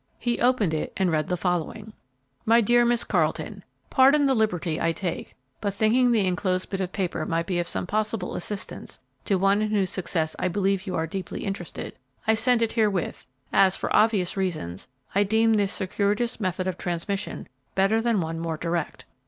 He 0.17 0.39
opened 0.41 0.73
it 0.73 0.93
and 0.97 1.11
read 1.11 1.27
the 1.27 1.37
following: 1.37 1.93
"MY 2.43 2.61
DEAR 2.61 2.85
MISS 2.85 3.03
CARLETON: 3.03 3.63
"Pardon 3.91 4.25
the 4.25 4.33
liberty 4.33 4.81
I 4.81 4.93
take, 4.93 5.35
but, 5.61 5.75
thinking 5.75 6.11
the 6.11 6.25
enclosed 6.25 6.71
bit 6.71 6.81
of 6.81 6.91
paper 6.91 7.23
might 7.23 7.45
be 7.45 7.59
of 7.59 7.67
some 7.67 7.85
possible 7.85 8.33
assistance 8.35 8.99
to 9.25 9.35
one 9.35 9.61
in 9.61 9.69
whose 9.69 9.91
success 9.91 10.35
I 10.39 10.47
believe 10.47 10.87
you 10.87 10.95
are 10.95 11.05
deeply 11.05 11.45
interested, 11.45 11.93
I 12.25 12.33
send 12.33 12.63
it 12.63 12.71
herewith, 12.71 13.27
as, 13.53 13.77
for 13.77 13.95
obvious 13.95 14.35
reasons, 14.35 14.87
I 15.13 15.21
deem 15.23 15.53
this 15.53 15.71
circuitous 15.71 16.39
method 16.39 16.65
of 16.65 16.79
transmission 16.79 17.47
better 17.75 18.01
than 18.01 18.21
one 18.21 18.39
more 18.39 18.57
direct. 18.57 19.05